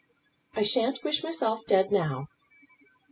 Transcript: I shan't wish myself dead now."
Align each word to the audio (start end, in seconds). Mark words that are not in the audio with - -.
I 0.55 0.63
shan't 0.63 1.03
wish 1.03 1.23
myself 1.23 1.63
dead 1.67 1.91
now." 1.91 2.25